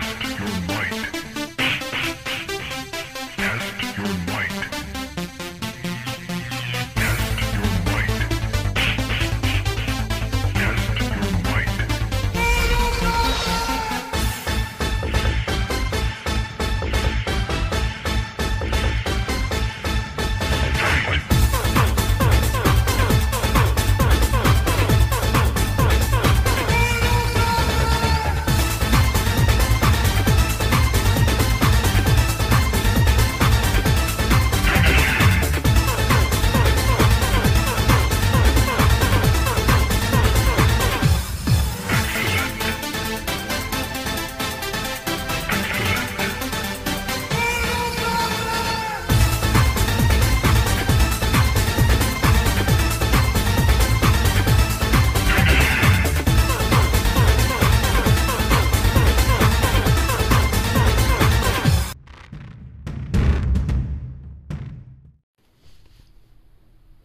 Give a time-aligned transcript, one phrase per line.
[0.00, 1.33] Test your might.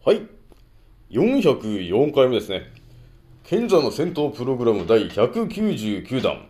[0.02, 0.26] はい。
[1.10, 2.72] 404回目ですね。
[3.44, 6.48] 賢者の戦闘プログラム第199弾。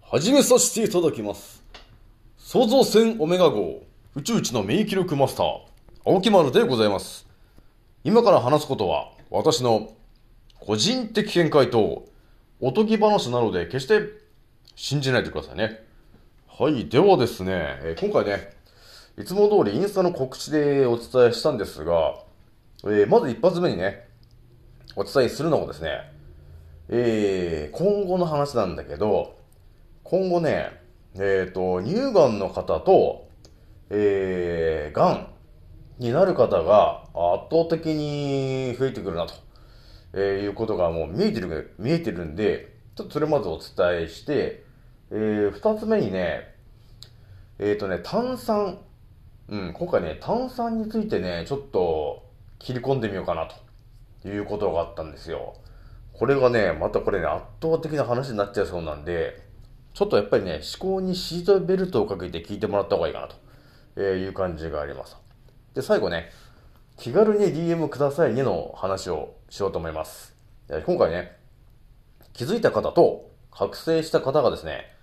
[0.00, 1.64] 始めさせていただきます。
[2.38, 3.82] 創造船オメガ号、
[4.14, 5.46] 宇宙一の免疫力マスター、
[6.06, 7.26] 青木丸でございます。
[8.04, 9.94] 今から話すことは、私の
[10.60, 12.04] 個人的見解と、
[12.60, 14.02] おとぎ話なので、決して
[14.76, 15.82] 信じないでくださいね。
[16.46, 16.88] はい。
[16.88, 18.52] ではですね、え今回ね、
[19.18, 22.21] いつも通りインスタの告知でお伝えしたんですが、
[22.84, 24.08] えーまず一発目にね、
[24.96, 26.12] お伝えするのもですね、
[26.88, 29.38] えー今後の話なんだけど、
[30.02, 30.82] 今後ね、
[31.14, 33.28] えっ、と、乳がんの方と、
[33.90, 35.28] えー、がん
[36.00, 39.34] になる方が圧倒的に増えてくるなと、
[40.14, 44.64] えいうことがもう見えてる、見えてるんで、ちょっとそれまずお伝えして、
[45.12, 46.52] えー二つ目にね、
[47.60, 48.78] えっ、とね、炭酸、
[49.48, 52.31] うん、今回ね、炭酸についてね、ちょっと
[52.62, 53.48] 切り込んでみようかな
[54.22, 55.56] ということがあったんですよ。
[56.12, 59.42] これがね、またこれね、圧倒的な話になっちゃいそうなんで、
[59.94, 63.28] ちょっとやっぱりね、思考にシートベルトをかけて聞いてもらった方がいいかな
[63.94, 65.16] という感じがあります。
[65.74, 66.30] で、最後ね、
[66.98, 70.36] 気軽に DM くださいねの話をしようと思います。
[70.86, 71.36] 今回ね、
[72.32, 74.94] 気づいた方と覚醒した方がですね、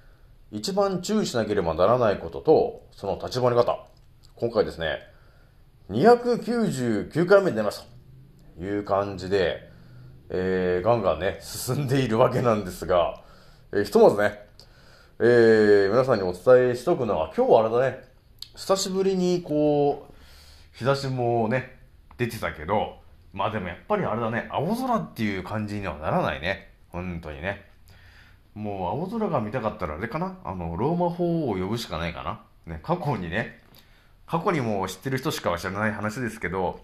[0.51, 3.85] 一番注意しなければならないことと、その立ち回り方。
[4.35, 4.99] 今回ですね、
[5.89, 7.83] 299回目になります
[8.57, 9.71] という感じで、
[10.29, 13.23] えー、ガンガンね、進んでいるわけなんですが、
[13.71, 14.39] えーひとまずね、
[15.19, 18.03] えー、皆さんにお伝えしとくのは、今日はあれだね、
[18.55, 20.13] 久しぶりにこう、
[20.77, 21.79] 日差しもね、
[22.17, 22.99] 出てたけど、
[23.33, 26.71] まあでもやっぱりあれだね、青空っていう感じにはならないね。
[26.89, 27.65] 本当にね。
[28.53, 33.59] もう青空が見たかったらあれかなあの、ローマ法王を呼ぶしかないかなね、過去にね、
[34.29, 36.81] 過去にも知ってる人しか知らない話ですけど、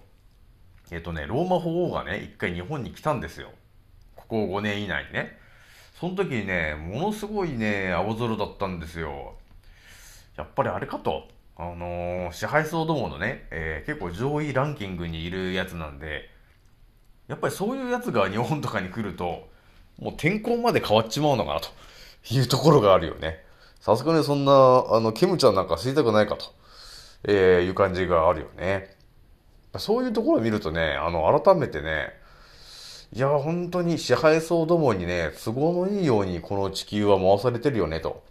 [0.89, 3.51] えっとね、ローマ法王がね、一回日本に来たんですよ。
[4.15, 5.37] ここ5年以内にね。
[5.99, 9.35] その時にね、ものすごいね、青空だったんですよ。
[10.35, 11.27] やっぱりあれかと。
[11.57, 16.31] あのー支配層どものね、えー結構上位ランキングにいるやつなんで、
[17.27, 19.47] やっぱりそういうやつが日本とかに来ると、
[19.99, 21.69] もう天候まで変わっちまうのかなと
[22.33, 23.45] いうところがあるよね。
[23.79, 24.51] さすがにそんな、
[24.89, 26.45] あの、キムちゃんなんか吸いたくないかと、
[27.27, 28.95] えーいう感じがあるよね。
[29.77, 32.13] そういうところを見るとね、あの、改めてね、
[33.13, 38.23] いや、本当に支配層どもにね、都合のいいようにこの地球は回されてるよね、と。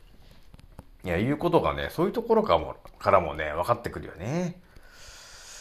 [1.04, 4.60] いや、いうことがね、そういうところかも、からもね、分かってくるよね。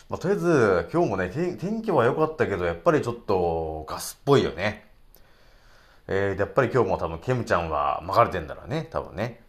[0.09, 4.89] まあ、とりあえず、今日もね、天気は良かったけど、やっぱりちょっとガスっぽいよね。
[6.07, 9.42] えー、やっぱり今日も多分、ケムちゃんは巻かれてんだろうね、多分ね。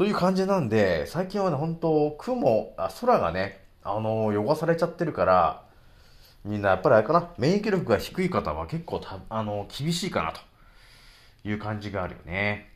[0.00, 5.62] という感じなんで、最近はね、本当雲、あ、空がね、あのー汚されちゃってるから、
[6.42, 10.40] みんなやっぱりあれかな、免疫力が低い方は結構た、あのー厳しいかなと
[11.44, 12.70] いう感じがあるよね。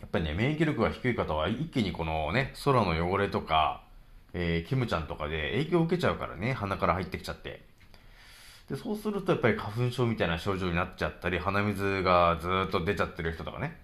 [0.00, 3.82] やっぱりね、免疫力が低い方は一気にこのね、空の汚れとか、
[4.32, 7.60] えー、キムちゃんとかで影響を受けちゃうからね、鼻から入ってきちゃって。
[8.70, 13.76] で、そうするとやっぱり花粉症みたいな症状になっちゃったり、鼻水がずっと出ちゃってる人とかね、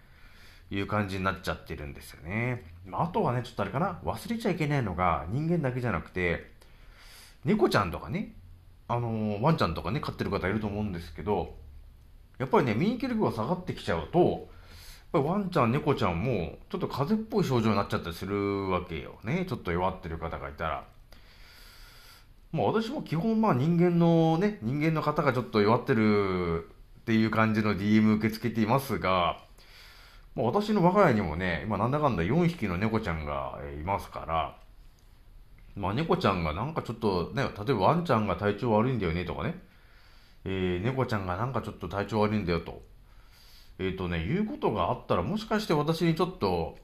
[0.71, 2.65] いう感じになっちゃってるんですよね。
[2.85, 6.51] まあ、あとはね、ちょっとあれかな、忘れちゃいけないのが人間だけじゃなくて、
[7.45, 8.35] 猫ちゃんとかね、
[8.89, 11.57] あのーワンちゃんとかね、飼ってる方いると思うんですけど、
[12.39, 14.39] やっぱりね、免疫力が下がってきちゃうと、やっ
[15.13, 19.47] ぱりワンちゃん、猫ちゃんも、ちょっと風邪っぽい症状になっちゃったりするわけよね。
[19.49, 20.85] ちょっと弱ってる方がいたら。
[22.53, 26.65] まあ私も基本まあ人間のね、人間の方がちょっと弱ってる
[27.01, 29.43] っていう感じの DM 受け付けていますが、
[30.39, 34.57] まあ、私の我が家にもね、今なんだかんだ4匹の猫ちゃんがいますから、
[35.75, 39.61] まあ猫ちゃんがなんかちょっとね、例えばワンちゃんが体調悪いんだよねとかね、
[40.45, 42.83] えー猫ちゃんがなんかちょっと体調悪いんだよと、
[43.81, 46.79] えっ、とね、言うことがあったら、もしかして私にちょっと、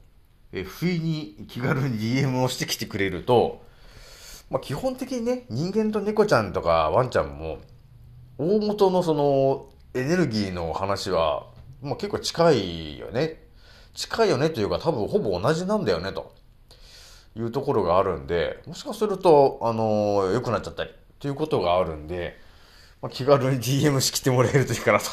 [0.51, 3.63] えー不意に気軽に DM をしてきてくれると、
[4.49, 7.59] まあ、基本的にね、人間と猫ちゃんとかワンちゃんも、
[8.37, 11.47] 大元のその、エネルギーの話は、
[11.81, 13.44] まあ、結構近いよね。
[13.95, 16.33] 近いよねというか、多分ほぼ同じなんだよね、と。
[17.37, 22.37] いうところがあるんで、もしかすると、あの良くなっちゃったり、ということがあるんで、
[23.01, 25.05] まあ、気軽に DM してきてもらえるといいかなと。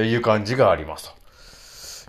[0.00, 1.24] いう感じがありますと。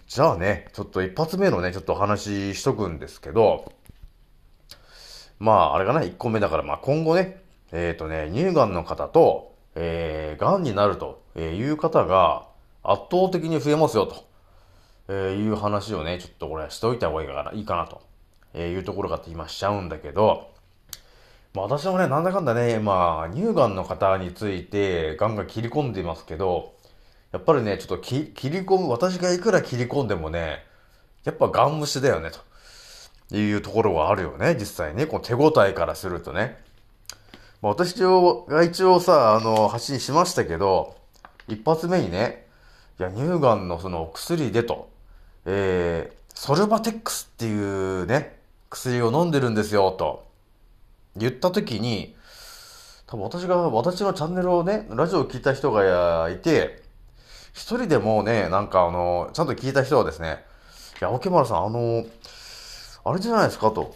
[0.08, 3.72] じゃあね、ちょっと一発目のね、ちょっとお話ししとくんですけど、
[5.40, 7.42] まあ、あれかな、1個目だから、まあ今後ね、
[7.72, 12.48] えっ、とね、乳がんの方と、えー、がんになるという方が
[12.84, 14.24] 圧倒的に増えますよと、
[15.08, 18.02] えーいう話をね、ちょっとこれしておいた方がいいかな、いいかなと、
[18.54, 20.52] えーいうところがって今しちゃうんだけど、
[21.54, 26.74] まあ私もね、なんだかんだね、まあ乳がんの方についてガンガン切り込んでますけど、
[27.32, 30.64] やっぱりね、ちょっとき切り込む、私がいくら切り込んでもね、
[31.24, 32.32] やっぱガン虫だよね、
[33.30, 35.06] というところはあるよね、実際ね。
[35.06, 36.64] この手応えからするとね。
[37.62, 40.96] まあ、私が一応さ、あの、発信しましたけど、
[41.48, 42.48] 一発目にね、
[43.00, 44.90] いや、乳がんのそのお薬でと、
[45.46, 48.40] えー、ソルバテックスっていうね、
[48.70, 50.28] 薬を飲んでるんですよ、と
[51.16, 52.16] 言った時に、
[53.08, 56.84] 多分私が、私のチャンネルをね、ラジオを聞いた人がいて、
[57.54, 60.44] 一人でもね、なんかあの、ちゃんと聞いた人はですね、
[61.00, 62.06] いや、桶丸さん、あの、
[63.06, 63.94] あれじゃないですかと。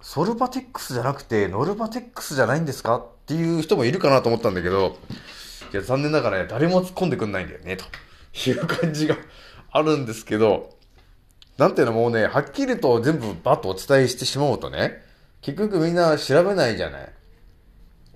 [0.00, 2.98] ソルバテックスじゃなくて、ノルバテックスじゃないんですか？
[2.98, 4.96] っていう人もいるかなと思ったんだけど、
[5.72, 7.84] いや、残念ながらね、誰も突っ込んでくんないんだよね、と
[8.48, 9.16] いう感じが
[9.72, 10.75] あるんですけど、
[11.58, 15.02] なんていうのもうね、はっきりと全部バッとお伝えしてしまうとね、
[15.40, 17.08] 結局みんな調べないじゃない。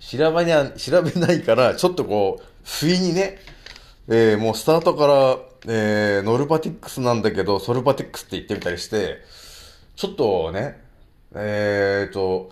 [0.00, 3.38] 調べにゃ、調べないから、ちょっとこう、不意にね、
[4.08, 5.38] えーもうスタートから、
[5.72, 9.18] えーノルバティックスなんだけど、ソルバティックスって言ってみたりして、
[9.96, 10.80] ちょっとね、
[11.34, 12.50] えーと、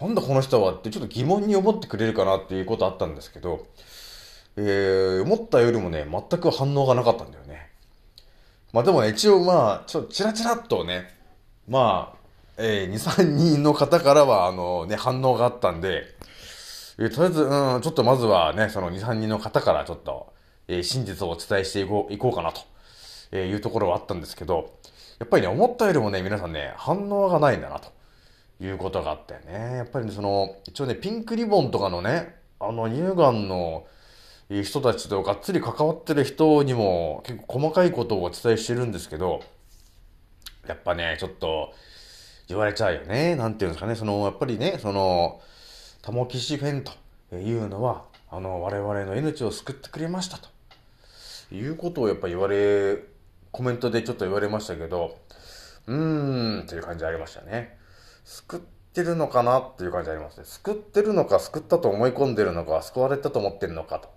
[0.00, 3.66] なんだこの人はってちょっと疑問に思ってくれるかなっていうことあったんですけど、
[4.56, 7.44] えー、思ったよりもね、全く反応がなかったんだよ。
[8.72, 11.14] まあでもね、一応まあ、ちょっとチラチラっとね、
[11.68, 12.16] まあ、
[12.58, 16.04] えー、2、3人の方からは、あのね、反応があったんで、
[16.98, 20.32] えーとりあえず、うん、ちょっとまずはね、その2、3人の方からちょっと、
[20.68, 22.60] えー真実をお伝えしていこう、いこうかなと、
[23.32, 24.78] えーいうところはあったんですけど、
[25.18, 27.90] やっぱりね、思ったよりもね、皆さんね、反応がないんだな、と
[28.60, 29.76] いうことがあったよね。
[29.76, 33.86] やっぱりね、その、一応ね、ピンクリボンとかのね、あの、乳がんの
[34.48, 39.42] 人たちとがっつり関わってる人にも結構細かいことをお伝えしてるんですけど、
[40.68, 41.72] やっぱね、ちょっと
[42.48, 43.34] 言われちゃうよね。
[43.34, 45.40] なんていうんですかね、その、やっぱりね、その、
[46.00, 46.92] タモキシフェンと
[47.36, 50.48] いうのは、あの、我々の命を救ってくれましたと。
[51.52, 52.98] いうことをやっぱ言われ、
[53.50, 55.16] コメントでちょっと言われましたけど、
[55.86, 57.78] うーん、っていう感じありましたね。
[58.24, 58.60] 救っ
[58.92, 60.44] てるのかなっていう感じありますね。
[60.44, 64.15] 救ってるのか、救ったと思い込んでるのか、救われたと思ってるのかと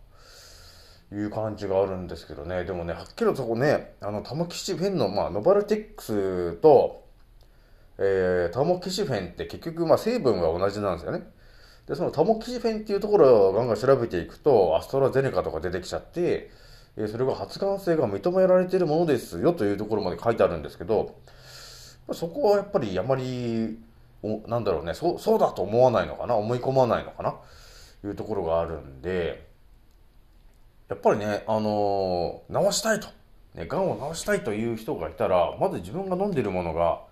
[1.11, 2.63] いう感じがあるんですけどね。
[2.63, 7.05] でもね、はっきりとそこね、あの、タモキシフェンの、まあ、ノバルティックスと、
[7.97, 11.23] えー、タモキシフェンって結局、まあ、成分は同じなんですよね。
[11.87, 16.51] で、そのタモキシフェンっていうところをガンガン調べていくと、アストラゼネカとか出てきちゃって、
[16.97, 21.15] えーそれが発がん性が認められているものですよというところまで書いてあるんですけど、
[22.11, 23.79] そこはやっぱりあまり、
[24.21, 27.35] おなんだろうね、そう、そうだと思わないのかな、思い込まないのかな、
[28.03, 29.48] いうところがあるんで、
[30.89, 33.07] やっぱりね、あのー治したいと、
[33.53, 37.03] ね、がんを治したいという人がいたら、まず自分が飲んでるものが、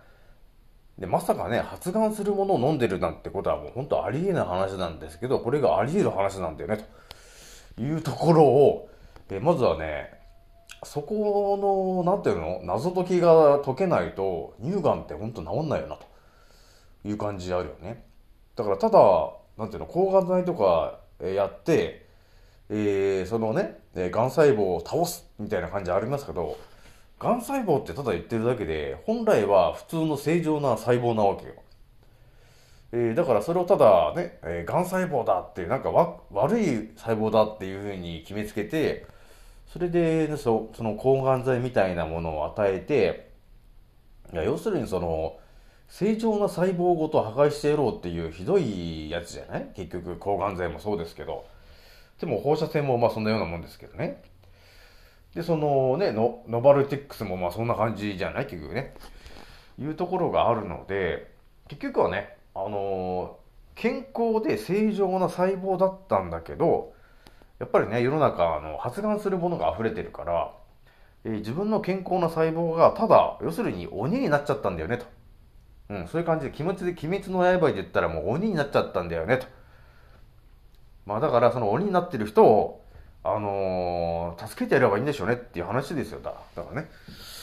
[0.98, 6.88] で、まさかね、発がんするものを飲んでるなんてことはもう本当ありえない話なんですけど、これがあり得る話なんだよね、
[7.76, 8.90] というところを、
[9.30, 10.12] えまずはね、
[10.84, 16.08] そこの、なんていうの、謎解きが解けないと、乳がんって本当治んないよな、と
[17.06, 18.04] いう感じあるよね。
[18.56, 19.00] だからただ、
[19.56, 22.07] なんていうの、抗がん剤とかやって、
[22.70, 26.58] えーそのね、えー癌細胞を倒すみたいな感じありますけど、
[27.20, 31.54] 癌細胞ってただ言ってるだけで、本来は普通の正常な細胞なわけよ。
[32.92, 39.06] えーだからそれをただね、えー、細胞だって、なんかわ悪い細胞だっていうふうに決めつけて、
[39.68, 43.32] それで、ね、そその抗がん剤みたいなものを与えて、
[44.34, 45.38] いや要するにその、
[45.90, 49.68] 正常な細胞ごと破壊してやろうっていうひどいやつじゃない？
[49.74, 51.46] 結局抗がん剤もそうですけど。
[52.20, 54.22] でも放射線もまあそんなようなもんですけどね。
[55.36, 58.96] で、そのね、ノノバルティックスもまあそんな感じじゃない結局ね。
[59.80, 61.32] いうところがあるので、
[61.68, 63.48] 結局はね、あのー
[63.78, 66.94] 健康で正常な細胞だったんだけど、
[67.60, 70.52] やっぱりね、世の中、の、発がんするものが溢れてるから、
[71.24, 75.06] えー自分の健康な細胞が、ただ、要するに鬼になっちゃったんだよね、と。
[75.90, 79.46] うん、そういう感じで、鬼滅で、鬼滅の刃で言ったらもう鬼になっちゃったんだよね、と。
[81.08, 82.84] まあだから、その鬼になってる人を、
[83.24, 86.90] あのー助けてやればいいんでしょうねっていう話ですよ、だだからね。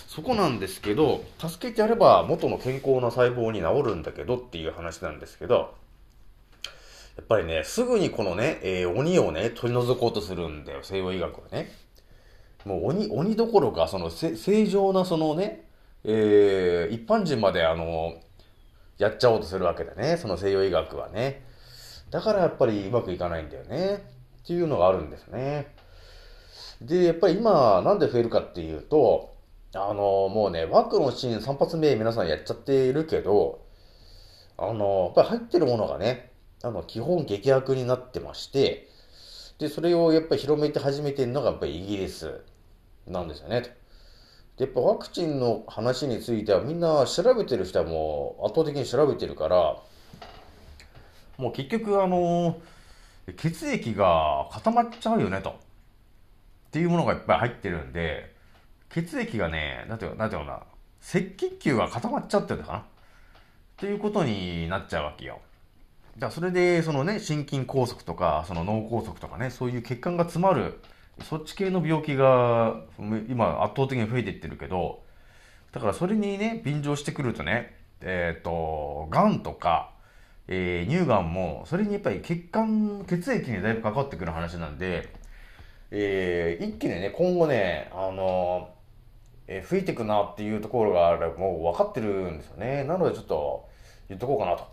[0.06, 5.74] そこなんですけど、助けてやれば元の健康な細胞に治るんだけどっていう話なんですけど、
[7.16, 11.72] やっぱりね、すぐにこのね、えー鬼をね、取り除こうとするんだよ、西洋医学はね。
[12.66, 15.64] もう鬼、鬼どころか、その正常なそのね、
[16.04, 18.14] えー一般人まであの、
[18.98, 21.42] やっちゃおうとするわけだね、その西洋医学はね。
[22.14, 24.04] だからやっぱりうまくいかないんだよね。
[24.44, 25.74] っていうのがあるんですね。
[26.80, 29.34] で、やっぱり今、なんで増えるかっていうと、
[29.74, 33.66] あの、もうね、ワークのシーン3発目皆さんやっちゃっているけど、
[34.56, 36.30] あの、やっぱり入ってるものがね、
[36.62, 38.86] あの、基本劇薬になってまして、
[39.58, 42.42] で、それをやっぱり広めて始めてるのがやっぱりイギリス
[43.08, 43.62] なんですよね。
[43.62, 43.68] と
[44.58, 49.82] で、やっぱワクチンの話についてはみんな調べてる人はもう圧倒的に調べてるから、
[51.38, 52.60] もう結局あの、
[53.36, 55.50] 血液が固まっちゃうよねと。
[55.50, 55.54] っ
[56.70, 58.34] ていうものがいっぱい入ってるんで、
[58.90, 62.82] 血液がね、なんていうなんていうかな、赤血球が固まっちゃってるのかなっ
[63.76, 65.40] ていうことになっちゃうわけよ。
[66.16, 70.80] だからそれで、そのね、心筋梗塞とか、その脳梗塞とかね、そういう血管が詰まる、
[71.22, 75.02] そっち系の病気が、今圧倒的に増えていってるけど、
[75.72, 79.93] だからそれにね、便乗してくるとね、えっ、と、癌とか、
[80.48, 85.08] えー乳がんも、それにやっぱり血管、血液にだいぶ関わってくる話なんで、
[85.90, 88.68] えー一気にね、今後ね、あの
[89.46, 92.84] えー増えていくなっていうところがあれもう分かってるんですよね。
[92.84, 93.68] なのでちょっと
[94.08, 94.66] 言っとこうかなと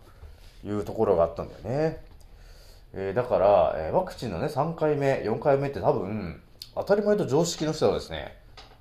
[0.66, 2.04] いうところがあったんだよね。
[2.94, 6.42] えーだから、えーワクチンのね、3回目、4回目って多分、
[6.76, 8.36] 当たり前と常識の人はですね、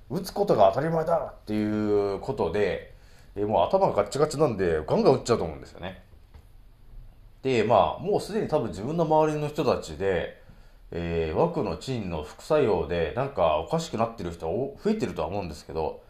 [0.09, 2.93] 打つことが当たり前だっていうことで、
[3.37, 6.03] えーもう頭がガッチガチなんで、ガンガン打っちゃうと思うんですよね。
[7.41, 10.41] で、まあ、もうすでに多分自分の周りの人たちで、
[10.91, 16.03] えー、枠のチンの副作用で、なんかおかしくなってる人お増えてるとは思うんですけど、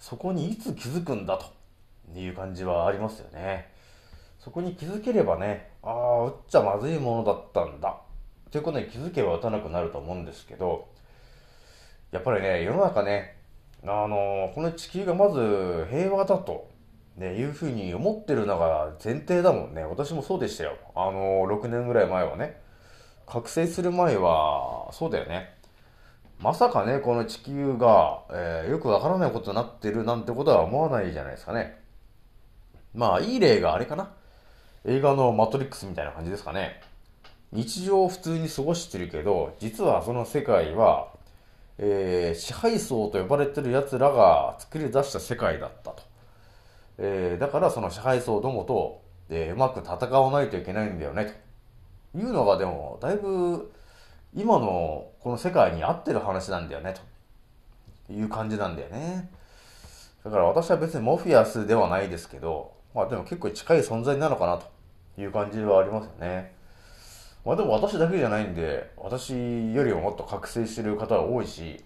[0.00, 3.70] そこにいつ気づくんだという感じはありますよね。
[4.40, 7.96] そこに気づければね、ああ、打っちゃまずいものだったんだ。
[8.50, 10.88] ということに気づけば打たなくなると思うんですけど、
[12.10, 13.36] やっぱりね、世の中ね、
[13.84, 16.68] あのこの地球がまず平和だと、
[17.16, 19.84] ね、いうふうに思ってるのが前提だもんね。
[19.84, 20.76] 私もそうでしたよ。
[20.94, 22.60] あの6年ぐらい前はね。
[23.26, 25.54] 覚醒する前は、そうだよね。
[26.38, 31.78] まさかね、この地球が、えーよくわからないことになってるなんてことは思わないじゃないですかね。
[32.94, 34.10] まあ、いい例があれかな。
[34.84, 36.80] 映画のマトリックスみたいな感じですかね。
[37.52, 41.08] 日常を普通に過ごしてるけど、実はその世界は、
[41.78, 46.11] えー支配層と呼ばれてる奴らが作り出した世界だったと。
[47.04, 51.42] えーだからその支配層どもと、えーうまく戦わないといけないんだよね、
[52.12, 53.72] というのがでも、だいぶ、
[54.34, 56.94] 今のこの世界に合ってる話なんだよね、
[58.06, 59.28] という感じなんだよね。
[60.24, 66.54] だから私は別にモフィアスではないですけど、まあでも結構近い存在なのかな、という感じはありますよね。
[67.44, 71.82] まあでも私だけじゃないんで、私よりももっと覚醒してる方は多いし、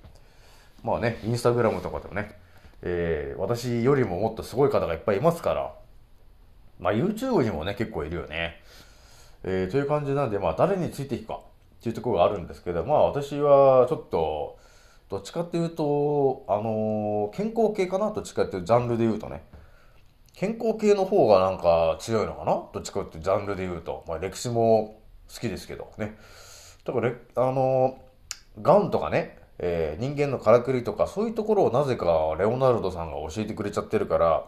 [0.83, 2.39] まあね、インスタグラムとかでもね、
[2.83, 5.75] えー私よりももっとすごい方がいっぱいいますから、
[6.79, 8.63] まあ YouTube にもね、結構いるよね。
[9.45, 14.59] えーという感じなんで、まあ誰についていくかっていうところがあるんですけど、まあ私はちょっと、
[15.09, 18.11] どっちかっていうと、あのー健康系かな？
[18.11, 19.45] どっちかっていうジャンルで言うとね。
[20.35, 22.53] 健康系の方がなんか強いのかな？
[22.73, 24.05] どっちかっていうジャンルで言うと。
[24.09, 25.01] まあ歴史も
[25.33, 26.17] 好きですけどね。
[26.85, 34.45] だから、あのー、ガンとかね、えー人間のからくりとか、そういうところをなぜかレオナルドさんが教えてくれちゃってるから、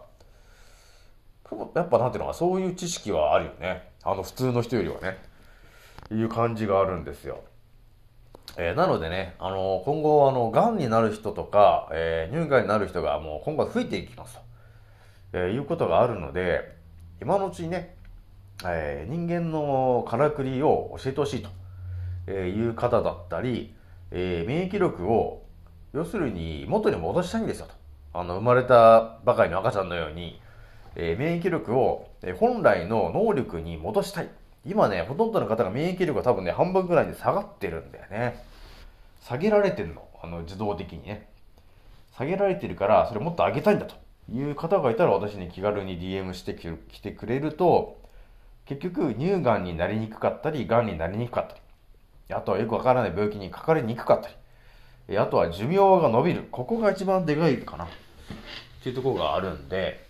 [1.75, 3.89] やっぱなんていうのか、そういう知識はあるよね。
[4.03, 5.17] あの普通の人よりはね。
[6.11, 7.41] いう感じがあるんですよ。
[8.57, 14.41] えーなのでね、あの今後、あの、癌になる人とか、えー乳がんになる人がもう今後は増えていきますと、
[15.33, 16.75] えーいうことがあるので、
[17.21, 17.95] 今のうちにね、
[18.65, 21.49] えー人間のからくりを教えてほしいと、
[22.27, 23.75] えーいう方だったり、
[24.11, 25.45] えー免疫力を、
[25.93, 27.73] 要するに元に戻したいんですよと。
[28.13, 30.41] あの、生まれたばかりの赤ちゃんのように、
[30.95, 34.29] えー免疫力をえ本来の能力に戻したい。
[34.65, 38.43] 今ね、ほとんどの方が免疫力が多分ね、半分ぐらいに下がってるんだよね。
[39.21, 40.09] 下げられてんの。
[40.21, 41.27] あの自動的にね
[42.15, 43.95] 下げられてるからそれもっと上げたいんだと
[44.31, 47.97] いう方がいたら私に気軽に DM してきてくれると
[48.65, 51.61] 結局乳がんになりにくかったりがんになりにくかったり
[52.31, 54.29] あとはよくわからない病気にかかりにくかった
[55.07, 55.17] り。
[55.17, 56.47] あとは寿命が伸びる。
[56.51, 57.85] ここが一番でかいかな。
[57.85, 57.87] っ
[58.81, 60.05] ていうところがあるんで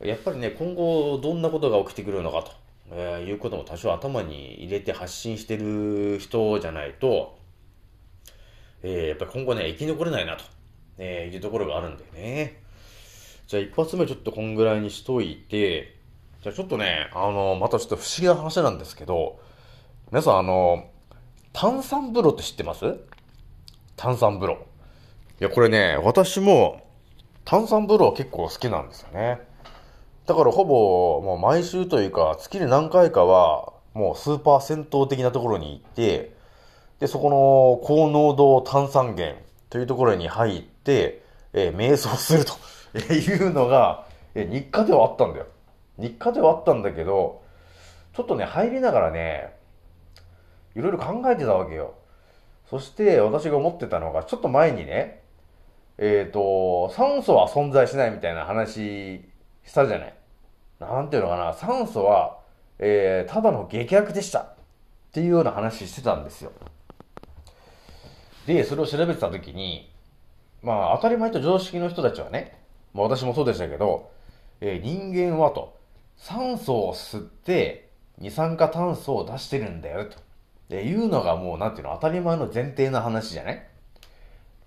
[0.00, 2.52] やっぱりね今後どんなことが起きてくるのかと、
[2.92, 7.38] えーいうことも多少頭に入れて発信してる人じゃないと、
[8.82, 10.44] えーやっぱり今後ね生き残れないなと、
[10.98, 12.60] えーいうところがあるんだよね。
[13.48, 15.96] じゃあ一発目ちょっとこんぐらいにしといて
[16.42, 19.40] じゃあちょっとねあのまたちょっと不思議な話なんですけど
[20.10, 20.90] 皆さんあの
[21.58, 22.98] 炭酸風呂って知ってます？
[23.96, 24.58] 炭酸風呂。
[25.40, 26.82] いや、これね、私も
[27.46, 29.40] 炭酸風呂は結構好きなんですよね。
[30.26, 36.34] だからほぼ、もう毎週というか、月に何回かは、もうスーパー銭湯的なところに行って、
[37.00, 41.22] で、そこの高濃度炭酸源というところに入って、
[41.54, 42.52] えー瞑想すると
[43.14, 45.46] いうのが、えー日課ではあったんだよ。
[45.96, 47.40] 日課ではあったんだけど、
[48.14, 49.56] ちょっとね、入りながらね、
[50.76, 51.94] いろいろ考えてたわけよ。
[52.68, 55.22] そして私が思ってたのが、ちょっと前にね、
[55.98, 59.22] えっ、と、酸素は存在しないみたいな話
[59.64, 60.14] したじゃない。
[60.78, 62.38] なんていうのかな、酸素は、
[62.78, 64.40] えーただの劇薬でした。
[64.40, 64.54] っ
[65.12, 66.52] ていうような話してたんですよ。
[68.46, 69.90] で、それを調べてた時に、
[70.62, 72.58] まあ当たり前と常識の人たちはね、
[72.92, 74.10] まあ私もそうでしたけど、
[74.60, 75.78] えー人間はと、
[76.18, 80.25] 酸素を吸って二酸化炭素を出してるんだよと。
[80.68, 83.62] で、いうのがもうなんていうの当たり前の前提の話じゃない？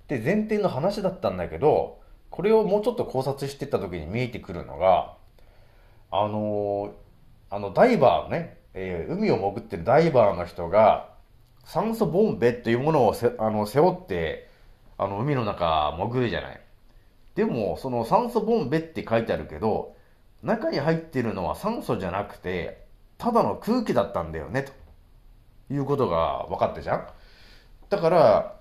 [0.08, 5.16] で、前提の話だったんだけど、これをもうちょっと考察してった時に見えてくるのが、
[6.12, 6.92] あのー
[7.52, 11.10] あの、ダイバーのね、えー海を潜ってるダイバーの人が、
[11.66, 14.50] 酸素ボンベっていうものをせあの背負って、
[14.98, 16.62] あの、海の中潜るじゃない。
[17.36, 19.96] でも、その酸素ボンベって書いてあるけど、
[20.42, 22.86] 中に入ってるのは酸素じゃなくて、
[23.18, 24.72] ただの空気だったんだよね、と
[25.72, 27.08] いうことが分かったじゃん。
[27.90, 28.56] だから、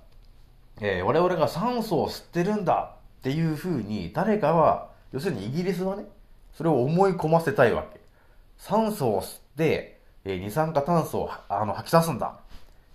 [0.81, 6.05] えー我々が酸素を吸ってるんだっていうふうに誰かは要するにイギリスはね
[6.53, 8.01] それを思い込ませたいわけ。
[8.59, 12.39] 酸素を吸って、えー二酸化炭素をあの吐き出すんだ。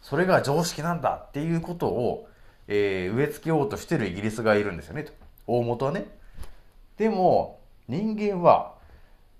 [0.02, 2.28] それが常識なんだっていうことを、
[2.68, 5.14] えー植え付けようとしてるイギリスがいるんですよねと。
[5.48, 6.06] 大元はね。
[6.98, 8.73] でも人間は、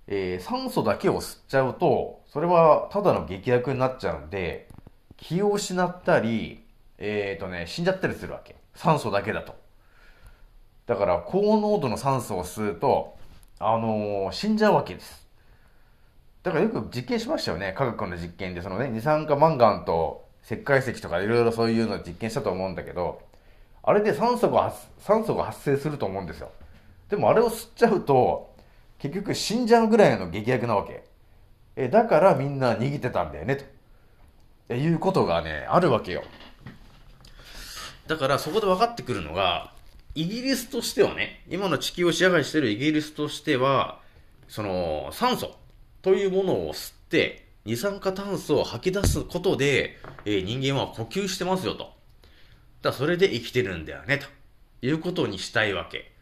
[0.08, 4.68] えー酸素だけを吸っちゃうとそれはただの劇薬になっちゃうんで
[5.18, 6.64] 気を失ったり
[7.06, 8.56] えーとね、死んじゃったりするわけ。
[8.76, 9.56] 酸素だけだと。
[10.86, 13.18] だから、高濃度の酸素を吸うと、
[13.60, 15.28] あのー死んじゃうわけです。
[16.44, 17.74] だからよく実験しましたよね。
[17.78, 23.22] 科学の実験で、そのね、二酸化マンガンと石灰石とかいろいろそういうのを実験したと思うんだけど、
[23.84, 26.52] あれで酸素が、酸素が発生すると思うんですよ。
[27.10, 28.53] でもあれを吸っちゃうと、
[29.04, 31.04] 結局死んじゃうぐらいの劇薬なわけ。
[31.76, 33.66] え、だからみんな逃げてたんだよね、と。
[34.70, 36.24] えいうことがね、あるわけよ。
[38.08, 39.74] だからそこで分かってくるのが、
[40.16, 44.00] イギリスとしてはね、今の地球を支配してるイギリスとしては、
[44.48, 45.58] その酸素
[46.02, 51.92] というものを吸って、二酸化炭素を吐き出すことで、えー人間は呼吸してますよと。
[52.82, 54.28] だそれで生きてるんだよね、と
[54.82, 56.14] いうことにしたいわけ。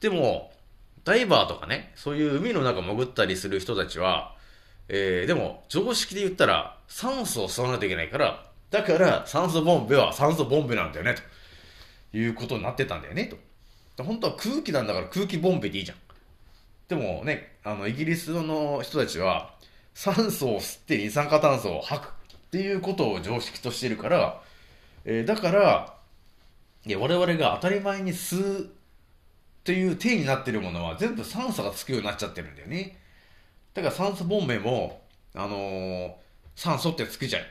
[0.00, 0.51] でも、
[1.04, 4.36] ダイバーとかね、そういう海の中潜ったりする人たちは、
[4.88, 11.14] えーでも、常識で言ったら、酸素を吸わないといけないから、だから、酸素ボンベは酸素ボンベなんだよね、
[12.12, 13.26] ということになってたんだよね、
[13.96, 14.04] と。
[14.04, 15.98] 本当は空気なんだから空気ボンベでいいじゃん。
[16.88, 19.54] でもね、あの、イギリスの人たちは、
[19.94, 22.10] 酸素を吸って二酸化炭素を吐くっ
[22.50, 24.40] ていうことを常識としてるから、
[25.04, 25.94] えーだから、
[26.84, 28.70] いや我々が当たり前に吸う
[29.64, 32.98] という体になってるものは全部酸素がつくようになっちゃってるんだよね。
[33.74, 35.02] だから酸素ボンベも、
[35.34, 36.12] あのー
[36.54, 37.42] 酸素ってつくじゃん。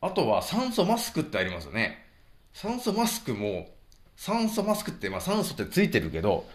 [0.00, 2.04] あとは酸素マスクってありますよね。
[2.52, 3.68] 酸素マスクも、
[4.16, 6.46] 酸素マスクって、まあ酸素ってついてるけど、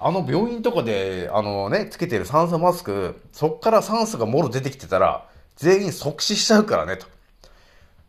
[0.00, 7.06] あの病院とかで、あのね、つけてる酸素マスク、そっから酸素がもろ出てきてたら、全員即死しちゃうからね、と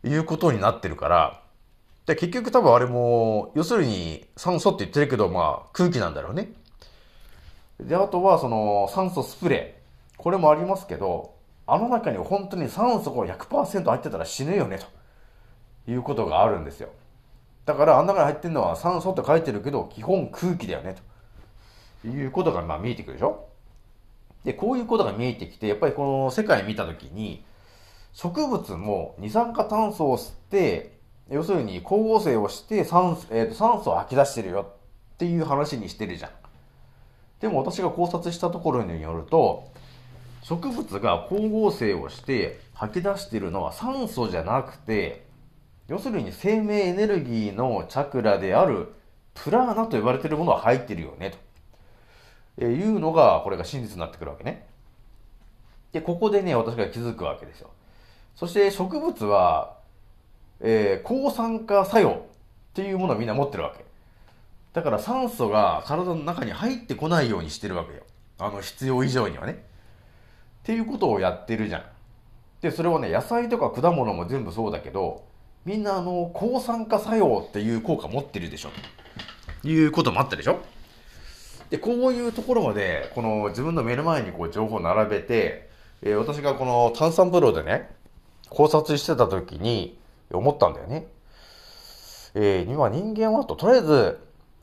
[0.08, 1.42] いうことになってるから、
[2.08, 6.52] で結局多分あれも、要するに酸素って言ってるけど、まあ空気なんだろうね。
[7.78, 10.16] で、あとはその酸素スプレー。
[10.16, 11.34] これもありますけど、
[11.66, 16.88] あの中に本当に酸素が100%入ってたら死ぬよね、ということがあるんですよ。
[17.66, 20.96] だからあん中に入ってるのは酸素って書いてるけど、基本空気だよね、
[22.00, 23.48] ということがまあ見えてくるでしょ
[24.44, 27.44] で、こういうことが見えてきて、やっぱりこの世界見たときに、
[28.14, 30.97] 植物も二酸化炭素を吸って、
[31.30, 34.66] 要するに光合成をして酸素,、えーと酸素を吐き出してるよ
[35.14, 36.30] っていう話にしてるじゃん。
[37.40, 39.70] でも私が考察したところによると、
[40.42, 45.26] 植物が光合成をして吐き出してるのは酸素じゃなくて、
[45.88, 48.92] 要するに生命エネルギーのチャクラである
[49.34, 51.38] プラーナと呼ばれてるものは入ってるよね、と
[52.58, 54.66] えいうのが、これが真実になってくるわけね。
[55.92, 57.70] で、ここでね、私が気づくわけですよ。
[58.34, 59.77] そして植物は、
[60.60, 62.14] えー抗酸化作用っ
[62.74, 63.84] ていうものをみんな持ってるわけ。
[64.72, 68.02] だから酸素が体の中に入ってこないようにしてるわけよ。
[68.38, 69.64] あの必要以上にはね。
[70.62, 71.82] っていうことをやってるじゃん。
[72.60, 75.24] で、それはね、野菜とか果物も全部そうだけど、
[75.64, 78.70] みんなあの、抗酸化作用っていう効果持ってるでしょ。
[79.62, 80.60] ということもあったでしょ
[81.70, 85.68] で、こういうところまで、この自分の目の前にこう情報を並べて、
[86.02, 87.90] えー私がこの炭酸風呂でね、
[88.50, 89.97] 考察してた時に
[90.32, 91.06] 思ったんだよね。
[92.34, 94.18] えー、今人間はと、とりあえず、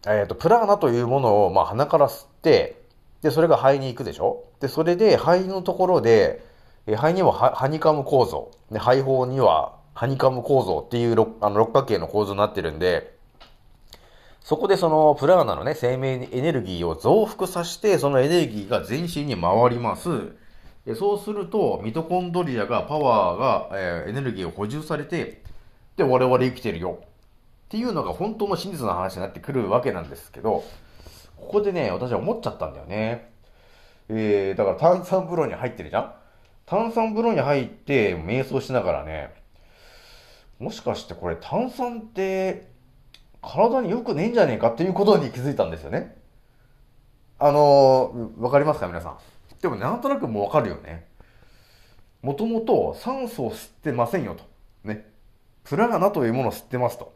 [0.07, 2.81] えっ、と、プラーナというものを、まあ、鼻から吸って、
[3.21, 4.43] で、それが肺に行くでしょ？
[4.59, 6.45] で、それで肺のところで、
[6.85, 13.15] え肺にはハハニカム構造、で、肺胞にはハニカム構造っていう六あの六角形の構造になってるんで、
[14.41, 20.09] そこでそのプラーナのね、生命エネルギーを増幅させて、そのエネルギーが全身に回ります。
[20.85, 25.41] でそうすると、ミトコンドリアが、パワーが、えーエネルギーを補充されて、
[25.97, 26.99] で、我々生きてるよ。
[27.65, 30.63] っていうのが本当の真実の話になってくるわけなんですけど、
[31.35, 33.31] ここでね、私は思っちゃったんだよね。
[34.07, 36.13] えー、だから炭酸風呂に入ってるじゃん？
[36.65, 39.33] 炭酸風呂に入って瞑想しながらね、
[40.59, 42.67] もしかしてこれ炭酸って
[43.41, 46.15] 体に良くねえんじゃねえかっていうことに気づいたんですよね。
[47.39, 49.17] あのー、わかりますか皆さん？
[49.61, 51.07] でもなんとなくもうわかるよね。
[52.21, 54.43] もともと酸素を吸ってませんよと。
[54.83, 55.07] ね。
[55.65, 57.13] プラーナというものを吸ってますと。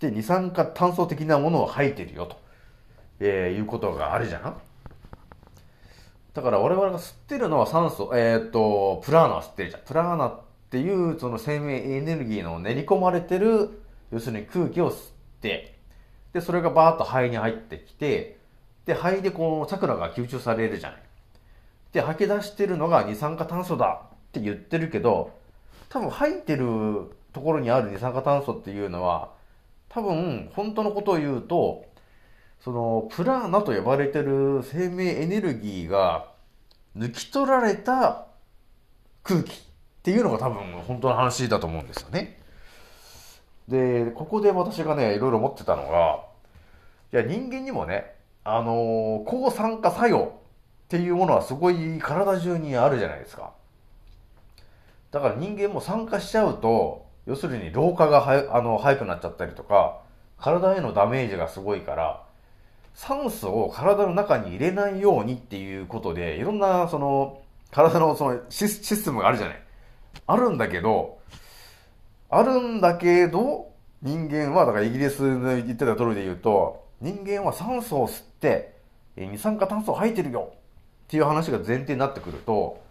[0.00, 2.36] で、二酸化炭素的なものを吐いてるよと。
[3.20, 4.56] えーいうことがあるじゃん
[6.34, 9.82] だから我々が吸ってるのは酸素、えーっと、プラーナを吸ってるじゃん。
[9.82, 14.96] プラーナっていうその生命エネルギーの練り込まれてる、要するに空気を吸っ
[15.40, 15.78] て、
[16.32, 18.38] で、それがバーッと肺に入ってきて、
[18.86, 21.02] で、肺でこう、チャクラが吸収されるじゃない。
[21.92, 25.32] で、吐き出してるのが二酸化炭素だって言ってるけど、
[25.88, 29.30] 多分吐いてるところにある二酸化炭素っていうのは、
[29.88, 31.84] 多分、本当のことを言うと、
[32.60, 36.32] その、プラーナと呼ばれてる生命エネルギーが
[36.96, 38.26] 抜き取られた
[39.22, 39.56] 空気っ
[40.02, 42.40] ていうのが多分本当の話だと思うんですよね。
[43.68, 46.24] で、ここで私がね、いろいろ思ってたのが、
[47.12, 48.14] いや、人間にもね、
[48.44, 50.40] あの抗酸化作用
[50.86, 53.52] っていうものはすごい体中にあるじゃないですか。
[55.10, 60.00] だから人間も酸化しちゃうと、要するに老化がはあの早くなっちゃったりとか、
[60.38, 62.24] 体へのダメージがすごいから、
[62.94, 69.62] 酸素を体の中に入れないようにっていうことで、いろんなその、体のそのシスシステムがあるじゃない。
[70.26, 71.18] あるんだけど、
[72.30, 78.74] あるんだけど、人間は、だからイギリスの言ってた通りで言うと、人間は酸素を吸って、
[79.18, 80.56] 二酸化炭素を吐いてるよっ
[81.08, 82.82] ていう話が前提になってくると、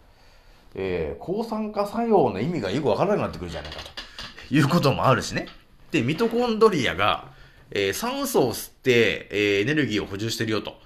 [0.76, 4.07] えー抗酸化作用の意味がよくわからなくなってくるじゃないかと
[4.52, 5.48] いうこともあるしね。
[5.92, 7.32] で、ミトコンドリアが、
[7.72, 10.80] えー酸素を吸って、えーエネルギーを補充してるよと、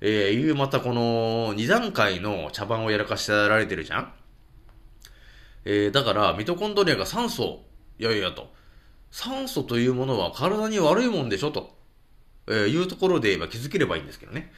[0.00, 4.12] えーいうまたこの2段階の茶番をやらかしてられてるじゃん。
[5.64, 7.62] えーだから、ミトコンドリアが酸素、
[7.98, 8.52] いやいやと、
[9.10, 11.76] 酸素というものは体に悪いもんでしょと、
[12.46, 14.52] えーいうところで言えば気づければいいんですけどね。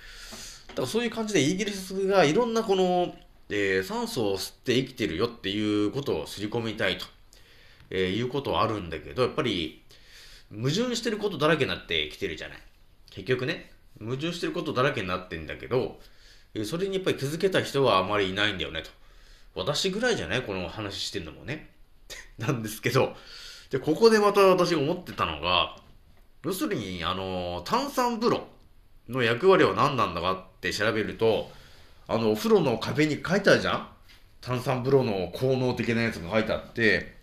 [0.69, 3.15] だからそういう感じでイギリスがいろんなこの、
[3.49, 7.07] えー酸素を吸って生きてるよっていうことを刷り込みたいと、
[7.91, 9.83] えーいうことはあるんだけど、やっぱり
[10.51, 12.59] 矛盾してることだらけになってきてるじゃない。
[13.11, 16.01] 結局ね、矛盾してることだらけになってんだけど、
[16.65, 18.91] それにやっぱり気づけた人はあまりいないんだよねと。
[19.55, 20.43] 私ぐらいじゃない？
[20.43, 21.71] この話してんのもね。
[22.39, 23.17] なんですけど、
[23.71, 25.77] で、ここでまた私が思ってたのが、
[26.45, 28.47] 要するに、あの、炭酸風呂
[29.09, 31.51] の役割は何なんだかって調べると、
[32.09, 33.89] あの、お風呂の壁に書いてあるじゃん？
[34.41, 37.20] 炭酸風呂の効能的なやつが書いてあって、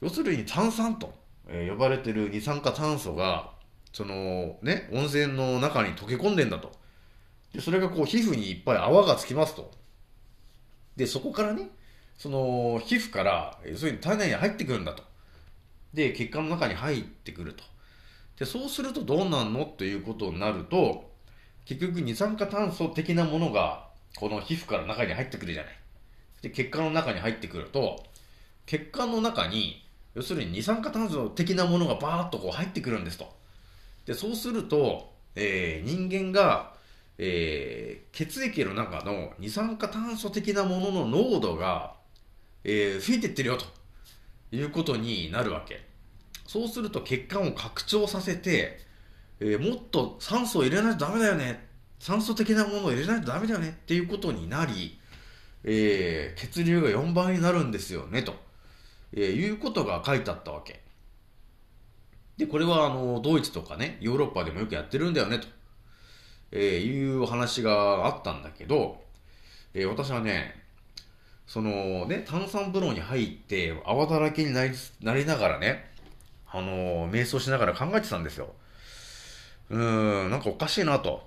[0.00, 1.12] 要するに炭酸と、
[1.48, 3.52] え呼ばれてる二酸化炭素が、
[3.92, 6.72] その、ね、温泉の中に溶け込んでんだと。
[7.52, 9.70] で、それがこう、皮膚にいっぱい泡がつきますと。
[10.96, 11.70] で、そこからね、
[12.18, 15.02] その、皮膚から、要するに体内に入ってくるんだと。
[15.94, 17.64] で、血管の中に入ってくると。
[18.38, 21.10] で、そうするとどうなんのということになると、
[21.64, 25.72] 結局二酸化炭素的なものが、この皮膚から中に入ってくるじゃない。
[26.42, 28.04] で、血管の中に入ってくると、
[28.66, 29.87] 血管の中に、
[30.18, 33.32] 要するに二酸化炭素的なものがバーッとこう入ってくるんですと。
[34.04, 36.74] で、そうすると、えー人間が、
[37.18, 41.94] えー血液の中の二酸化炭素的なものの濃度が、
[42.64, 43.66] えー増えていってるよと
[44.50, 45.86] いうことになるわけ。
[46.48, 48.80] そうすると血管を拡張させて、
[49.38, 51.64] えーもっと酸素を入れないとダメだよね。
[52.00, 54.98] 酸素的なものを入れないとダメだよねっていうことになり、
[55.62, 58.47] えー血流が4倍になるんですよねと、
[59.12, 60.80] えーいうことが書いてあったわけ。
[62.36, 65.46] で、これはあのドイツとかね、ヨーロッパでもよくやってるんだよねと、
[66.52, 69.02] えーいう話があったんだけど、
[69.74, 70.62] えー私はね、
[71.46, 75.90] そのね、炭酸風呂に入って泡だらけになりなりながらね、
[76.50, 78.52] あのー瞑想しながら考えてたんですよ。
[79.70, 81.26] うーん、なんかおかしいなと。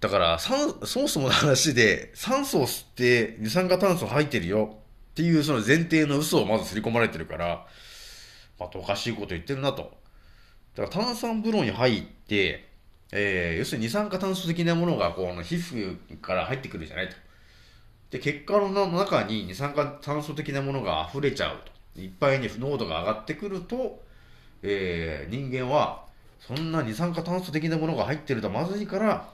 [0.00, 4.76] だから、酸そもそもの話で、酸素を吸って二酸化炭素入ってるよ
[5.18, 7.66] っていうその前提の嘘をまず刷り込まれてるから、
[8.56, 9.90] またおかしいこと言ってるなと。
[10.76, 12.68] だから炭酸風呂に入って、
[13.10, 17.16] えー要するに二酸化炭素的なものがこう皮膚から入ってくるじゃないと。
[18.10, 21.56] で、血管の中に二酸化炭素的なものが溢れちゃう
[21.96, 22.00] と。
[22.00, 24.00] いっぱいに濃度が上がってくると、
[24.62, 26.04] えー人間は、
[26.38, 29.28] そんな二酸化炭素的なものが入ってるとまずいから、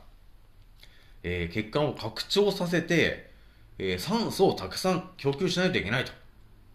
[1.23, 3.34] えー血管を拡張させて、
[3.79, 6.13] えー酸素をたくさん供給しないといけないと。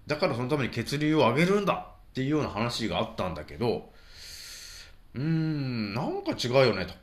[0.08, 3.90] だからそのために血流を上げるんだっていうような話があったんだけど、
[5.16, 6.94] うーん、なんか違うよねと。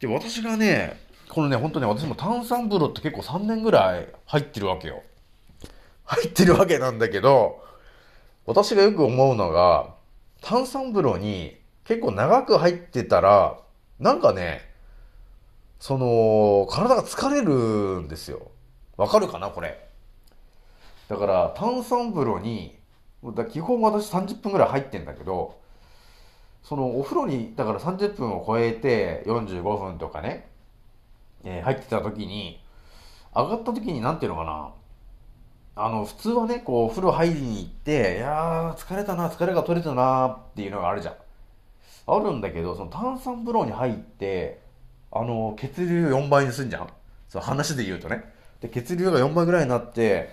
[0.00, 5.02] で、私がね、このね、本当ね、私も炭酸風呂って結構3年ぐらい入ってるわけよ。
[6.04, 7.62] 入ってるわけなんだけど、
[8.46, 9.94] 私がよく思うのが、
[10.40, 13.58] 炭酸風呂に結構長く入ってたら、
[13.98, 14.68] なんかね、
[15.78, 18.50] その、体が疲れるんですよ。
[19.00, 19.80] わかるかなこれ。
[21.08, 22.78] だから、炭酸風呂に、
[23.34, 25.58] だ基本私30分ぐらい入ってんだけど、
[26.62, 30.50] そのお風呂に、だから30分を超えて45分とかね、
[31.44, 32.60] えー入ってた時に、
[33.34, 34.74] 上がった時になんていうのかな、
[35.76, 41.14] あの、普通はね、こう、お風呂入りに行って、いやー、疲れたな、疲れが取れたなっていうのがあるじゃん。
[42.06, 44.60] あるんだけど、その炭酸風呂に入って、
[45.10, 46.88] あの、血流4倍にすんじゃん
[47.30, 48.39] そう、話で言うとね。
[48.60, 50.30] で、血流が4倍ぐらいになって、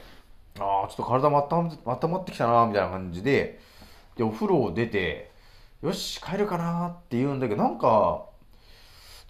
[0.59, 3.59] ああ、ちょっと体も温ま温まってきたな、みたいな感じで、
[4.15, 5.31] で、お風呂を出て、
[5.81, 8.25] よし、帰るかなって言うんだけど、なんか、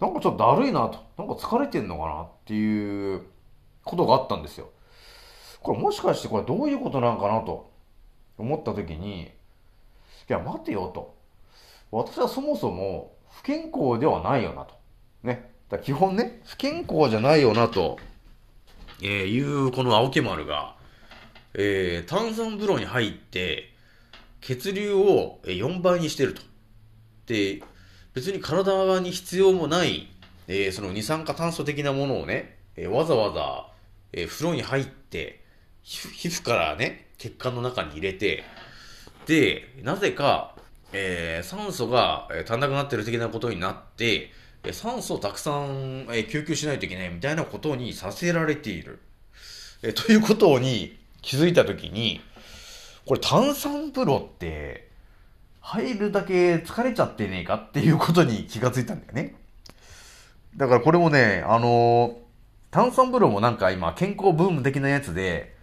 [0.00, 0.98] なんかちょっとだるいなと。
[1.18, 3.22] なんか疲れてんのかなっていう
[3.84, 4.70] ことがあったんですよ。
[5.60, 7.70] これもしかしてこれどういうことなんかなと
[8.38, 9.28] 思った時に、い
[10.28, 11.14] や、待てよと。
[11.90, 14.74] 私はそもそも不健康ではないよなと。
[15.22, 15.50] ね。
[15.68, 17.98] だ基本ね、不健康じゃないよなと、
[19.02, 20.74] えーいうこの青木丸が、
[21.54, 23.72] えー炭酸風呂に入って、
[24.40, 26.42] 血流を4倍にしてると。
[27.26, 27.62] で、
[28.14, 30.08] 別に体に必要もない、
[30.48, 33.66] えーその二酸化炭素的なものをね、えーわざわざ、
[34.12, 35.44] えー風呂に入って、
[35.82, 38.44] 皮膚からね、血管の中に入れて、
[39.26, 40.56] で、なぜか、
[40.92, 44.30] えー酸素が足んなくなってる的なことになって、
[44.72, 49.00] 酸素をたくさん、えー供給しないといけないみたいなことにさせられている。
[49.82, 52.20] えーということに気づいたときに、
[53.06, 54.88] これ炭酸風呂って、
[55.60, 59.34] 入るだけ疲れちゃってねえかっていうことに気がついたんだよね。
[60.56, 62.14] だからこれもね、あのー
[62.70, 65.56] 炭酸風呂もなんか今健康ブーム的なやつで、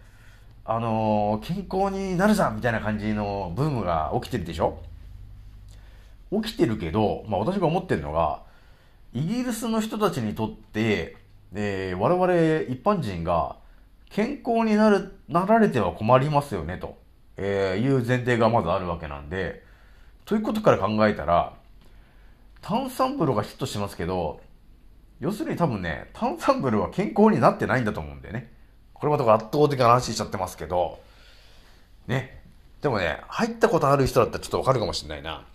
[0.64, 4.80] あのー健康になるじゃんみたいな感じのブームが起きてるでしょ？
[6.32, 8.42] 起きてるけど、まあ私が思ってるのが、
[9.16, 11.16] イギリスの人たちにとって、
[11.54, 13.56] えー我々一般人が
[14.10, 16.98] 健康になる、なられては困りますよね、と、
[17.38, 19.64] えいう前提がまずあるわけなんで、
[20.26, 21.54] ということから考えたら、
[22.60, 24.42] 炭酸風呂がヒットしますけど、
[25.18, 28.52] 要するに多分ね、炭酸風呂は健康になってないんだと思うんだよね。
[28.92, 31.00] これまた圧倒的な話しちゃってますけど、
[32.06, 32.42] ね。
[32.82, 35.46] でもね、入ったことある人だったらちょっとわかるかもしれないな。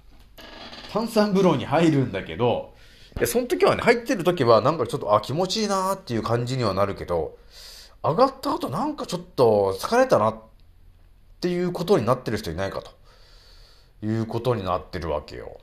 [0.91, 2.70] 炭酸風呂に入るんだけど、
[3.19, 7.37] でその時はね、入ってる時はなんかちょっと、あ、気持ちいいなーっていう感じにはなるけど、
[8.03, 10.39] 上がった後なんかちょっと疲れたなっ
[11.39, 13.01] ていうことになってる人いないかと。
[14.03, 15.59] いうことになってるわけよ。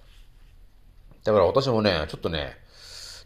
[1.25, 2.57] だから私もね、ちょっとね、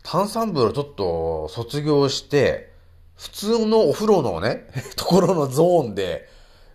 [0.02, 2.72] 炭酸風呂ちょっと卒業して、
[3.16, 6.28] 普通のお風呂のね、 ところのゾーンで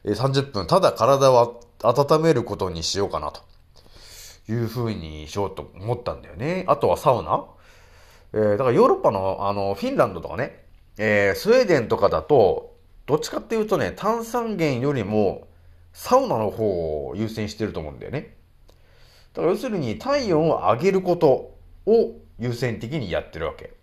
[0.06, 3.42] 30分、ただ体を温めることにしようかなと
[4.50, 6.66] いうふうにしようと思ったんだよね。
[6.68, 7.46] あとはサウナ
[8.34, 10.66] えーだからヨーロッパの、あの、フィンランドとかね、
[10.98, 15.48] えースウェーデンとかだと、どっちかっていうとね、炭酸源よりも
[15.94, 18.36] サウナの方を優先してると思うんだよね。
[19.34, 21.56] だから要するに体温を上げること
[21.86, 23.74] を優先的にやってるわけ。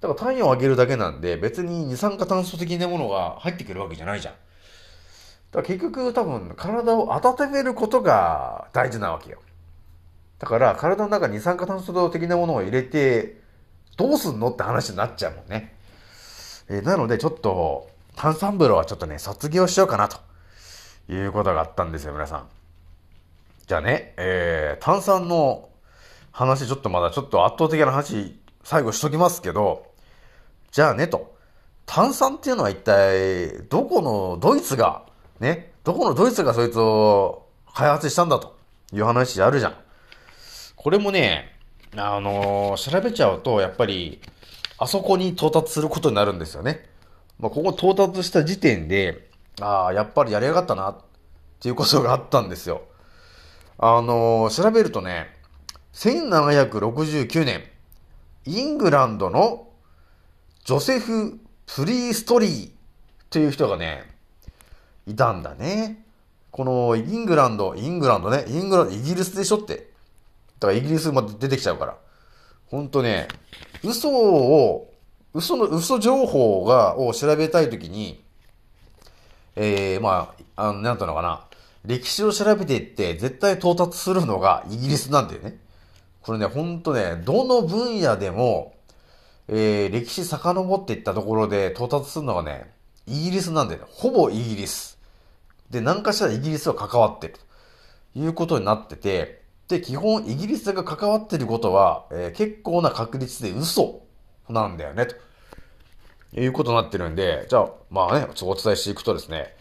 [0.00, 4.34] だから体温を上げるだけなんで別に二酸化炭素的なものが入ってくるわけじゃないじゃん。
[5.52, 9.40] だ結局多分体を温めることが大事なわけよ。
[10.38, 13.40] だから体の中に二酸化炭素的なものを入れて
[13.96, 15.76] どうすんのって話になっちゃうもんね。
[16.68, 20.18] えーなのでちょっと炭酸風呂はちょっとね卒業しようかなと
[21.08, 22.48] いうことがあったんですよ皆さん。
[23.66, 25.68] じゃあね、えー、炭酸の
[26.32, 29.86] 話ちょっとまだちょっと圧倒的な話最後しときますけど、
[30.70, 31.32] じゃあねと。
[31.84, 35.04] 炭酸っていうのは一体どこのドイツが、
[35.42, 38.56] ね、どこのドイツがそいつを開発したんだと
[38.92, 39.74] いう話あるじゃん。
[40.76, 41.58] これもね、
[41.96, 44.22] あのー調べちゃうとやっぱり
[44.78, 46.88] あそこに到達することになるんですよね。
[47.40, 50.96] まあ、ここ到達した時点で、ああ、やっぱりやりやがったなっ
[51.58, 52.82] ていうことがあったんですよ。
[53.78, 55.26] あのー調べるとね、
[55.94, 57.64] 1769年、
[58.44, 59.66] イングランドの
[60.64, 62.70] ジョセフ・プリーストリー
[63.28, 64.11] という人がね、
[65.06, 66.04] いたんだね。
[66.50, 69.90] このイングランド、イングランドね、イングランド、イギリスでしょって。
[70.60, 71.96] だからイギリスまで出てきちゃうから。
[72.66, 73.28] ほんとね、
[73.82, 74.92] 嘘を、
[75.34, 78.22] 嘘の、嘘情報が、を調べたいときに、
[79.56, 81.44] えー、まあ、あの、なんていうのかな。
[81.84, 85.58] 歴史を調べていって、絶対到達するのがイギリスなんだよね。
[86.22, 88.74] これね、ほんとね、どの分野でも、
[89.48, 92.72] えー、歴史遡っていったところで到達するのがね、
[93.06, 93.86] イギリスなんだよね。
[93.90, 94.91] ほぼイギリス。
[95.72, 97.34] で、何かしらイギリスは関わってる。
[97.34, 97.40] と。
[98.14, 104.02] いうことになってて、で、基本イギリスが関わってることは、えー結構な確率で嘘
[104.50, 105.16] なんだよね、と。
[106.34, 109.54] いうことになってるんで、じゃあ、まあね、ちょっとお伝えしていくとですね、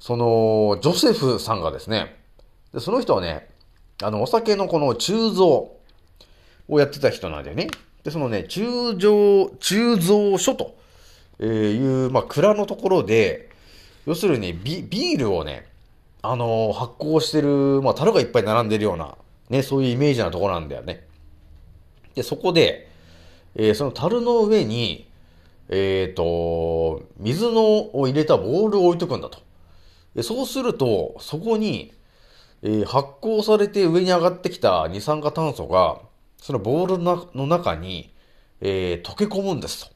[0.00, 2.16] その、ジョセフさんがですね、
[2.72, 3.48] でその人はね、
[4.02, 5.76] あの、お酒のこの鋳造
[6.68, 7.68] をやってた人なんだよね。
[8.02, 10.76] で、そのね、鋳造、鋳造所と
[11.44, 13.50] いう、まあ、蔵のところで、
[14.06, 15.66] 要するにビビールをね、
[16.22, 19.16] あの発酵してる、まあ、樽がいっぱい並んでるような、
[19.50, 21.06] ね、そういうイメージなところなんだよね。
[22.14, 22.88] で、そこで、
[23.56, 25.08] えーその樽の上に、
[25.68, 29.38] えっ、と、水のを入れたボールを置いとくんだと。
[30.14, 31.92] でそうすると、そこに、
[32.62, 36.00] えー発酵されて上に上がってきた二酸化炭素が、
[36.38, 38.12] そのボールの中の中に、
[38.60, 39.94] えー溶け込むんですと。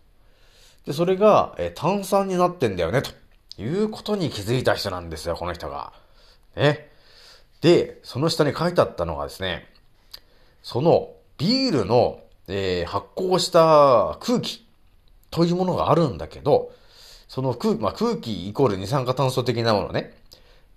[0.86, 3.10] で、それが、えー炭酸になってんだよね、と
[3.58, 5.92] いうことに気づいた人なんですよ、この人が。
[6.56, 6.90] ね。
[7.60, 9.66] で、その下に書いてあったのがですね、
[10.62, 14.66] そのビールの、えー発酵した空気
[15.30, 16.72] というものがあるんだけど、
[17.26, 20.14] その空,、まあ、空気イコール二酸化炭素的なものね。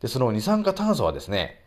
[0.02, 1.62] で、その二酸化炭素はですね、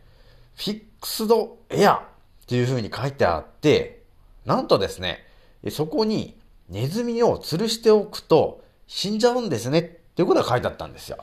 [0.57, 4.03] フィックスドエアっていう風に書いてあって、
[4.45, 5.25] なんとですね、
[5.71, 6.37] そこに
[6.69, 11.19] ネズミを吊るしておくと死んじゃうんですねっていうことが書いてあったんですよ。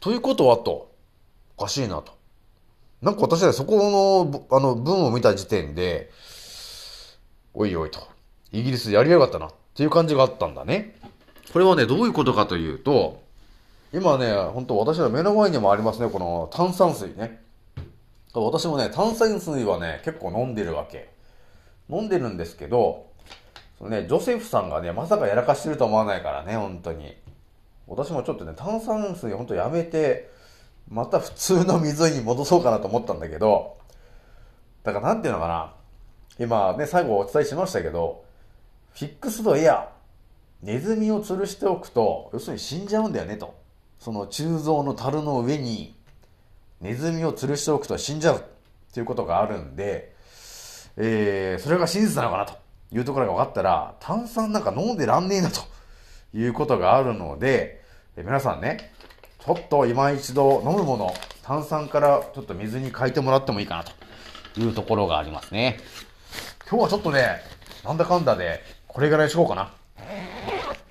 [0.00, 0.90] ということはと、
[1.58, 2.12] おかしいなと。
[3.02, 6.10] なんか私はそこのぶ、あの、文を見た時点で、
[7.52, 8.00] おいおいと、
[8.50, 10.96] イギリスやりやがったなっていう感じがあったんだね。
[11.52, 13.20] これはね、どういうことかというと、
[13.92, 17.42] 今ね、本当私の目の前にもありますね、この炭酸水ね。
[18.32, 21.10] 私もね、炭酸水はね、結構飲んでるわけ。
[21.90, 23.12] 飲んでるんですけど、
[23.78, 27.14] そのね、ジョセフさんがね、まさかやらかしてると思わないからね、本当に。
[27.94, 30.30] 私もちょっとね、炭酸水本当やめて、
[30.88, 33.76] また普通の水に戻そうかなと思ったんだけど、
[34.82, 35.74] だからなんていうのかな。
[36.38, 38.24] 今ね、最後お伝えしましたけど、
[38.94, 39.90] フィックスドエア、
[40.62, 43.54] ネズミを吊るしておくと、要するに死んじゃうんだよねと。
[43.98, 45.94] その鋳造の樽の上に、
[46.80, 48.40] ネズミを吊るしておくと死んじゃうっ
[48.92, 50.14] ていうことがあるんで、
[50.96, 52.54] えー、それが真実なのかなと
[52.90, 55.60] いうところが分かったら、炭酸なんか飲んでらんねえなと
[56.34, 57.81] いうことがあるので、
[58.14, 58.92] え皆さんね、
[59.44, 65.78] ちょっと今一度飲むもの、炭酸からちょっと水に変えてもらってもいいかなというところがありますね。
[66.68, 67.40] 今日はちょっとね、
[67.82, 69.72] なんだかんだで、これぐらいしようかな。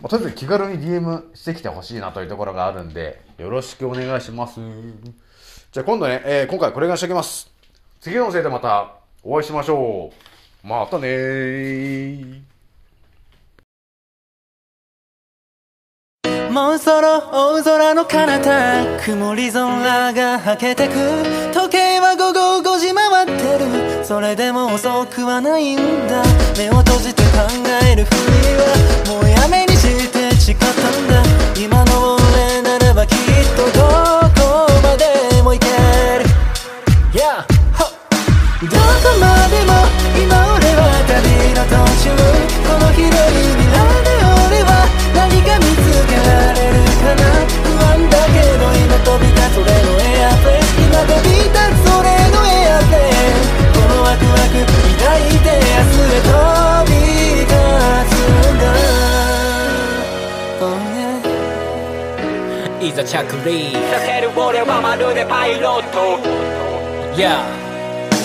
[0.02, 4.60] まあ、とりあえず気軽に DM してきてほしいなというところがあるんで、よろしくお願いします。
[5.72, 7.52] じゃあ今度ね、えー今回これぐらいしておきます。
[8.00, 10.12] 次のせいでまたお会いしましょ
[10.64, 10.68] う。
[10.68, 12.51] またねー。
[16.52, 20.94] もうそろ大空の彼方曇り空がはけてく。
[21.54, 24.04] 時計は午後5時回ってる。
[24.04, 25.78] それでも遅くはないん
[26.10, 26.22] だ。
[26.58, 27.30] 目を閉じて考
[27.90, 28.18] えるふり
[28.58, 29.71] はもうやめに
[63.04, 66.20] 着陸させる俺はまるでパイロット。
[67.16, 67.71] Yeah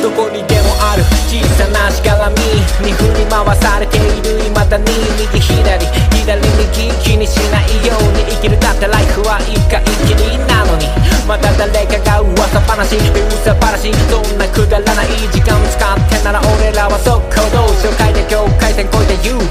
[0.07, 2.39] どこにでもある小さなしがらみ
[2.87, 4.39] に振り回されている。
[4.55, 4.87] 未だに
[5.19, 5.83] 右左
[6.15, 10.87] 左右気にしないように生きるだってライフは一回きりなのに。
[11.27, 19.43] また誰かが噂話噂話そんなくだらない時間使ってなら俺らは速攻動紹介で境界線越えて言う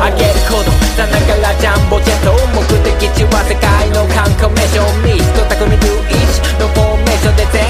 [0.00, 5.28] あげることさながらジャンボジェット目的地は世界の観光名所ミス。
[5.36, 5.76] ト匠ルイ
[6.32, 7.65] チのフォーメーションで全